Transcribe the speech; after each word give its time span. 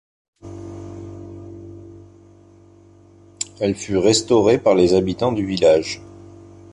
Elle 3.59 3.75
fut 3.75 3.97
restaurée 3.97 4.57
par 4.57 4.73
les 4.73 4.95
habitants 4.95 5.31
du 5.31 5.45
village. 5.45 6.01